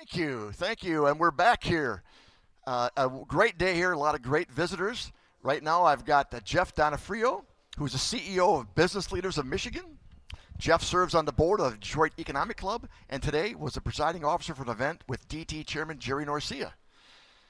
[0.00, 0.50] Thank you.
[0.52, 1.06] Thank you.
[1.08, 2.02] And we're back here.
[2.66, 5.12] Uh, a great day here, a lot of great visitors.
[5.42, 7.44] Right now, I've got uh, Jeff Donofrio,
[7.76, 9.98] who's the CEO of Business Leaders of Michigan.
[10.56, 14.54] Jeff serves on the board of Detroit Economic Club and today was the presiding officer
[14.54, 16.72] for an event with DT Chairman Jerry Norcia.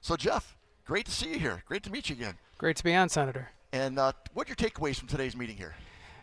[0.00, 1.64] So, Jeff, great to see you here.
[1.66, 2.34] Great to meet you again.
[2.58, 3.50] Great to be on, Senator.
[3.72, 5.74] And uh, what are your takeaways from today's meeting here?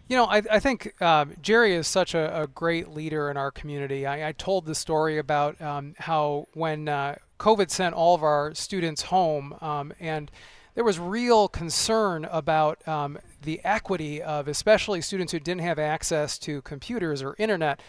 [0.07, 3.51] You know, I, I think uh, Jerry is such a, a, great leader in our
[3.51, 4.05] community.
[4.05, 8.53] I, I told the story about um, how when uh, COVID sent all of our
[8.53, 10.29] students home, um, and
[10.75, 16.37] there was real concern about um, the equity of especially students who didn't have access
[16.39, 17.79] to computers or internet.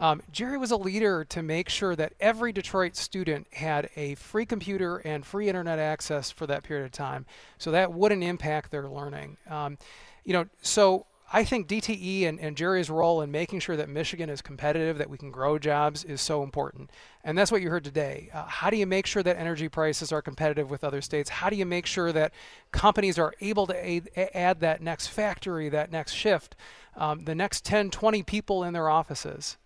[0.00, 4.46] Um, Jerry was a leader to make sure that every Detroit student had a free
[4.46, 7.26] computer and free internet access for that period of time,
[7.58, 9.36] so that wouldn't impact their learning.
[9.50, 9.76] Um,
[10.24, 14.30] you know, so I think DTE and, and, Jerry's role in making sure that Michigan
[14.30, 16.90] is competitive, that we can grow jobs, is so important.
[17.22, 18.30] And that's what you heard today.
[18.32, 21.28] Uh, how do you make sure that energy prices are competitive with other states?
[21.28, 22.32] How do you make sure that
[22.72, 26.56] companies are able to add that next factory, that next shift,
[26.96, 29.58] um, the next 10, 20 people in their offices?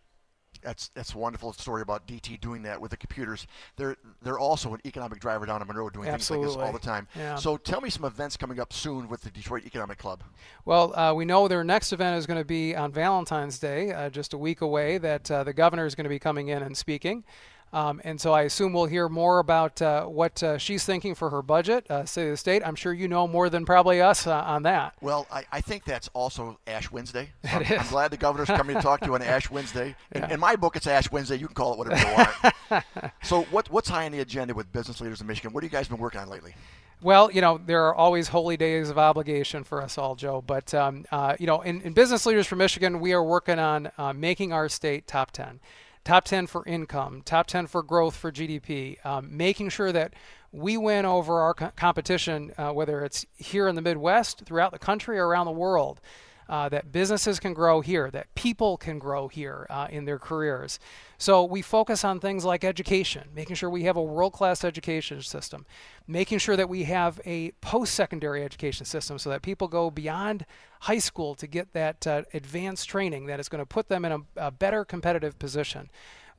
[0.63, 3.47] That's that's a wonderful story about DT doing that with the computers.
[3.77, 6.47] They're they're also an economic driver down in Monroe doing Absolutely.
[6.47, 7.09] things like this all the time.
[7.17, 7.37] Yeah.
[7.37, 10.23] So tell me some events coming up soon with the Detroit Economic Club.
[10.65, 14.11] Well, uh, we know their next event is going to be on Valentine's Day, uh,
[14.11, 14.99] just a week away.
[14.99, 17.25] That uh, the governor is going to be coming in and speaking.
[17.73, 21.31] Um, and so I assume we'll hear more about uh, what uh, she's thinking for
[21.31, 22.63] her budget, uh, City of the State.
[22.67, 24.95] I'm sure you know more than probably us uh, on that.
[25.01, 27.31] Well, I, I, think that's also Ash Wednesday.
[27.53, 29.95] So I'm, I'm, glad the governor's coming to talk to you on Ash Wednesday.
[30.13, 31.37] In, in, my book, it's Ash Wednesday.
[31.37, 32.27] You can call it whatever you
[32.71, 33.13] want.
[33.23, 35.53] so, what, what's high on the agenda with business leaders in Michigan?
[35.53, 36.55] What have you guys been working on lately?
[37.03, 40.43] Well, you know, there are always holy days of obligation for us all, Joe.
[40.47, 43.91] But, um, uh, you know, in, in, Business Leaders for Michigan, we are working on
[43.99, 45.59] uh, making our state top 10
[46.05, 50.15] top 10 for income, top 10 for growth for GDP, um, making sure that
[50.51, 54.79] we win over our co- competition, uh, whether it's here in the Midwest, throughout the
[54.79, 56.01] country, or around the world.
[56.53, 60.79] Uh, that businesses can grow here, that people can grow here uh, in their careers.
[61.17, 65.23] So we focus on things like education, making sure we have a world class education
[65.23, 65.65] system,
[66.07, 70.45] making sure that we have a post secondary education system so that people go beyond
[70.81, 74.13] high school to get that uh, advanced training that is going to put them in
[74.13, 75.89] a, a, better competitive position.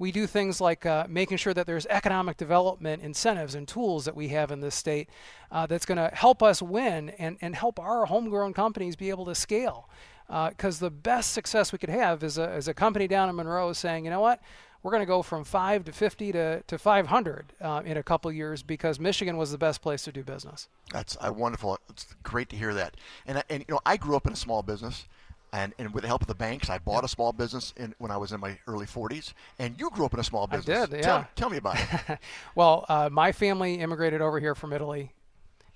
[0.03, 4.13] We do things like uh, making sure that there's economic development incentives and tools that
[4.13, 5.07] we have in this state
[5.49, 9.23] uh, that's going to help us win and, and help our homegrown companies be able
[9.23, 9.87] to scale.
[10.27, 13.35] Because uh, the best success we could have is a, is a company down in
[13.37, 14.41] Monroe saying, you know what,
[14.81, 18.29] we're going to go from 5 to 50 to, to 500 uh, in a couple
[18.29, 20.67] years because Michigan was the best place to do business.
[20.91, 21.79] That's uh, wonderful.
[21.89, 22.97] It's great to hear that.
[23.25, 25.05] And, and you know, I grew up in a small business.
[25.53, 28.11] And, and with the help of the banks, I bought a small business in, when
[28.11, 29.33] I was in my early 40s.
[29.59, 30.77] And you grew up in a small business.
[30.77, 31.01] I did, yeah.
[31.01, 32.19] Tell, tell me about it.
[32.55, 35.13] well, uh, my family immigrated over here from Italy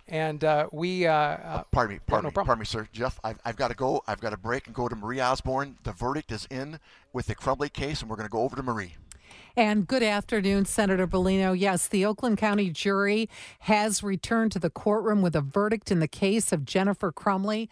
[0.10, 1.06] and uh, we.
[1.06, 2.88] Uh, uh, pardon me, pardon no me, pardon me, sir.
[2.92, 4.04] Jeff, I've, I've got to go.
[4.08, 5.78] I've got to break and go to Marie Osborne.
[5.84, 6.80] The verdict is in
[7.14, 8.96] with the Crumbley case, and we're going to go over to Marie.
[9.56, 11.60] And good afternoon, Senator Bellino.
[11.60, 13.28] Yes, the Oakland County jury
[13.62, 17.68] has returned to the courtroom with a verdict in the case of Jennifer Crumbley.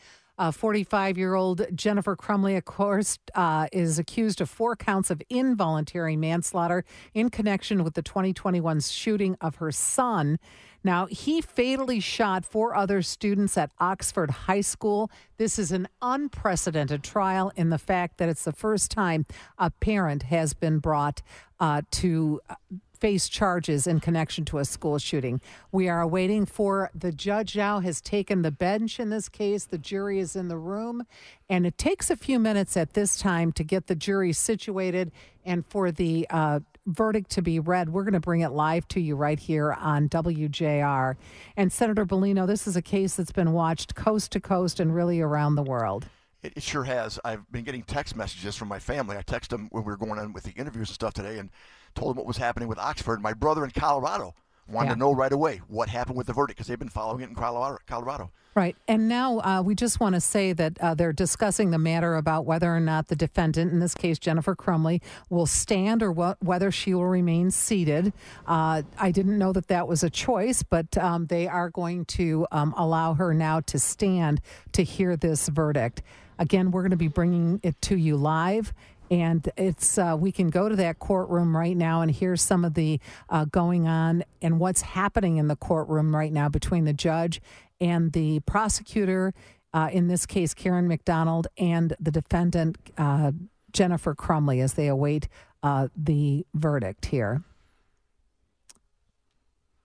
[0.51, 6.15] 45 year old Jennifer Crumbley, of course, uh, is accused of four counts of involuntary
[6.15, 10.37] manslaughter in connection with the 2021 shooting of her son.
[10.83, 15.09] Now, he fatally shot four other students at Oxford High School.
[15.37, 19.25] This is an unprecedented trial in the fact that it's the first time
[19.57, 21.23] a parent has been brought
[21.59, 22.55] uh, to uh,
[22.95, 25.41] face charges in connection to a school shooting.
[25.71, 29.65] We are waiting for the judge now has taken the bench in this case.
[29.65, 31.05] The jury is in the room,
[31.49, 35.11] and it takes a few minutes at this time to get the jury situated
[35.45, 37.89] and for the uh, verdict to be read.
[37.89, 41.15] We're going to bring it live to you right here on WJR.
[41.57, 45.21] And Senator Bellino, this is a case that's been watched coast to coast and really
[45.21, 46.07] around the world.
[46.43, 47.19] It, sure has.
[47.25, 49.17] I've been getting text messages from my family.
[49.17, 51.49] I texted them when we were going on with the interviews and stuff today and
[51.95, 53.21] told him what was happening with Oxford.
[53.21, 54.35] My brother in Colorado
[54.67, 54.93] wanted yeah.
[54.93, 57.35] to know right away what happened with the verdict because they've been following it in
[57.35, 57.77] Colorado.
[57.87, 58.31] Colorado.
[58.55, 58.77] Right.
[58.87, 62.45] And now uh, we just want to say that uh, they're discussing the matter about
[62.45, 66.71] whether or not the defendant, in this case Jennifer Crumbley, will stand or wh- whether
[66.71, 68.13] she will remain seated.
[68.47, 72.47] Uh, I didn't know that that was a choice, but um, they are going to
[72.53, 74.39] um, allow her now to stand
[74.71, 76.01] to hear this verdict.
[76.39, 78.73] Again, we're going to be bringing it to you live
[79.11, 82.73] and it's uh, we can go to that courtroom right now and hear some of
[82.73, 82.99] the
[83.29, 87.41] uh, going on and what's happening in the courtroom right now between the judge
[87.79, 89.33] and the prosecutor
[89.73, 93.31] uh, in this case karen mcdonald and the defendant uh,
[93.71, 95.27] jennifer Crumbley, as they await
[95.63, 97.43] uh, the verdict here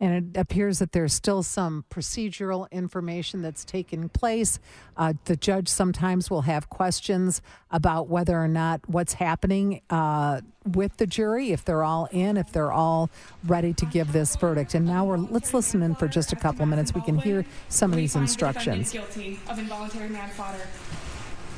[0.00, 4.58] And it appears that there's still some procedural information that's taking place.
[4.96, 10.96] Uh, the judge sometimes will have questions about whether or not what's happening uh, with
[10.96, 13.10] the jury, if they're all in, if they're all
[13.44, 14.74] ready to give this verdict.
[14.74, 16.94] And now we're let's listen in for just a couple of minutes.
[16.94, 18.92] We can hear some of these instructions.
[18.92, 20.66] Guilty of involuntary manslaughter.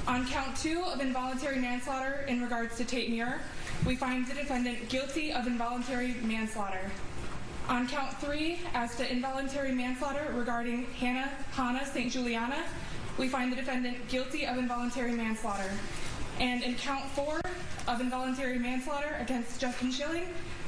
[0.09, 3.41] On count two of involuntary manslaughter in regards to Tate Muir,
[3.87, 6.91] we find the defendant guilty of involuntary manslaughter.
[7.69, 12.13] On count three, as to involuntary manslaughter regarding Hannah Hannah St.
[12.13, 12.65] Juliana,
[13.19, 15.71] we find the defendant guilty of involuntary manslaughter.
[16.41, 17.41] And in count four
[17.87, 20.27] of involuntary manslaughter against Justin Schilling,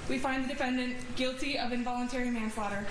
[0.09, 2.87] we find the defendant guilty of involuntary manslaughter.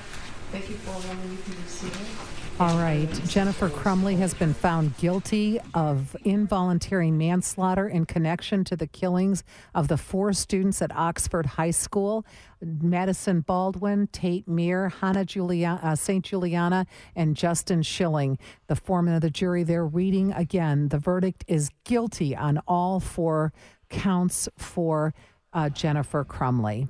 [0.54, 2.62] Thank you for allowing me to receive it.
[2.62, 3.10] All right.
[3.26, 9.88] Jennifer Crumbley has been found guilty of involuntary manslaughter in connection to the killings of
[9.88, 12.24] the four students at Oxford High School
[12.62, 16.24] Madison Baldwin, Tate Muir, Hannah Julia, uh, St.
[16.24, 16.86] Juliana,
[17.16, 18.38] and Justin Schilling.
[18.68, 20.90] The foreman of the jury, they're reading again.
[20.90, 23.52] The verdict is guilty on all four
[23.90, 25.16] counts for
[25.52, 26.90] uh, Jennifer Crumbley.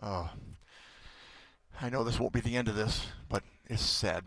[0.00, 0.30] Oh,
[1.80, 4.24] I know this won't be the end of this, but it's sad.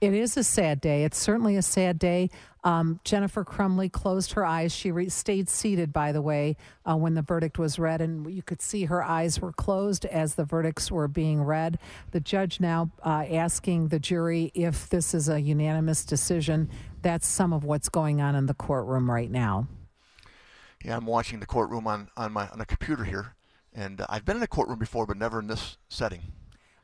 [0.00, 1.04] It is a sad day.
[1.04, 2.30] It's certainly a sad day.
[2.64, 4.72] Um, Jennifer Crumbley closed her eyes.
[4.72, 6.56] She re- stayed seated, by the way,
[6.88, 10.34] uh, when the verdict was read, and you could see her eyes were closed as
[10.34, 11.78] the verdicts were being read.
[12.12, 16.70] The judge now uh, asking the jury if this is a unanimous decision.
[17.02, 19.68] That's some of what's going on in the courtroom right now.
[20.82, 23.34] Yeah, I'm watching the courtroom on, on my on a computer here,
[23.74, 26.20] and uh, I've been in a courtroom before, but never in this setting.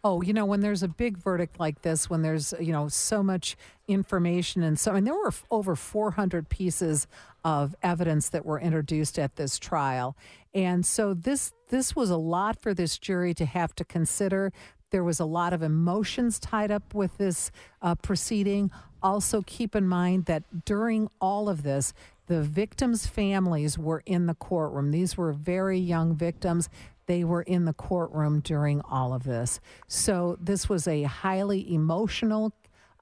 [0.04, 3.22] Oh, you know, when there's a big verdict like this, when there's, you know, so
[3.22, 3.56] much
[3.88, 7.06] information and so, and there were over 400 pieces
[7.44, 10.16] of evidence that were introduced at this trial.
[10.54, 14.52] And so this, this was a lot for this jury to have to consider.
[14.90, 17.50] There was a lot of emotions tied up with this
[17.82, 18.70] uh, proceeding.
[19.02, 21.92] Also, keep in mind that during all of this,
[22.26, 24.90] the victims' families were in the courtroom.
[24.90, 26.68] These were very young victims.
[27.06, 29.60] They were in the courtroom during all of this.
[29.86, 32.52] So this was a highly emotional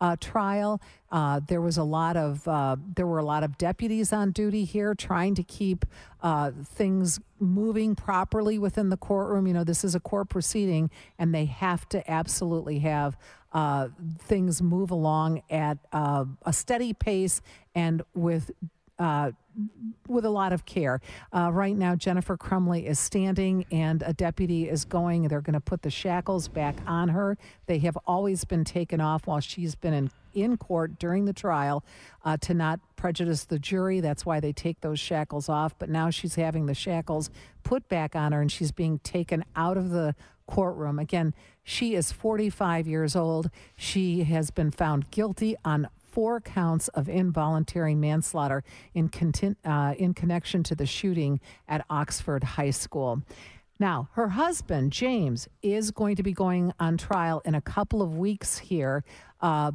[0.00, 0.80] uh, trial.
[1.10, 4.64] Uh, there was a lot of uh, there were a lot of deputies on duty
[4.64, 5.86] here trying to keep
[6.22, 9.46] uh, things moving properly within the courtroom.
[9.46, 13.16] You know, this is a court proceeding, and they have to absolutely have
[13.52, 17.40] uh, things move along at uh, a steady pace
[17.74, 18.50] and with
[18.98, 19.32] uh,
[20.08, 21.00] with a lot of care.
[21.32, 25.28] Uh, right now, Jennifer Crumbley is standing and a deputy is going.
[25.28, 27.38] They're going to put the shackles back on her.
[27.66, 31.84] They have always been taken off while she's been in, in court during the trial
[32.24, 34.00] uh, to not prejudice the jury.
[34.00, 35.78] That's why they take those shackles off.
[35.78, 37.30] But now she's having the shackles
[37.62, 40.14] put back on her and she's being taken out of the
[40.46, 40.98] courtroom.
[40.98, 43.50] Again, she is 45 years old.
[43.76, 48.62] She has been found guilty on four counts of involuntary manslaughter
[48.94, 53.20] in, contin- uh, in connection to the shooting at Oxford High School.
[53.80, 58.16] Now, her husband, James, is going to be going on trial in a couple of
[58.16, 59.02] weeks here.
[59.40, 59.72] Uh,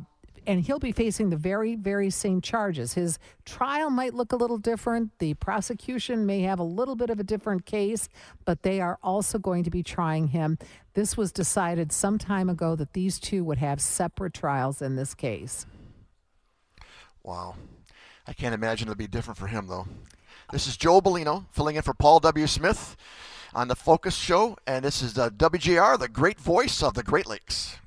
[0.47, 2.93] and he'll be facing the very, very same charges.
[2.93, 5.11] His trial might look a little different.
[5.19, 8.07] The prosecution may have a little bit of a different case,
[8.45, 10.57] but they are also going to be trying him.
[10.93, 15.13] This was decided some time ago that these two would have separate trials in this
[15.13, 15.65] case.
[17.23, 17.55] Wow.
[18.27, 19.87] I can't imagine it'll be different for him, though.
[20.51, 22.47] This is Joe Bellino filling in for Paul W.
[22.47, 22.95] Smith
[23.53, 27.03] on the Focus Show, and this is uh, the WJR, the great voice of the
[27.03, 27.77] Great Lakes.